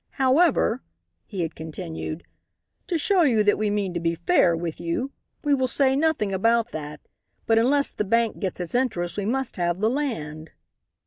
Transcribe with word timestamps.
However," 0.13 0.81
he 1.27 1.41
had 1.43 1.53
continued, 1.53 2.23
"to 2.87 2.97
show 2.97 3.21
you 3.21 3.43
that 3.43 3.59
we 3.59 3.69
mean 3.69 3.93
to 3.93 3.99
be 3.99 4.15
fair 4.15 4.57
with 4.57 4.79
you 4.79 5.11
we 5.43 5.53
will 5.53 5.67
say 5.67 5.95
nothing 5.95 6.33
about 6.33 6.71
that, 6.71 7.01
but 7.45 7.59
unless 7.59 7.91
the 7.91 8.03
bank 8.03 8.39
gets 8.39 8.59
its 8.59 8.73
interest 8.73 9.15
we 9.15 9.25
must 9.25 9.57
have 9.57 9.77
the 9.77 9.91
land." 9.91 10.53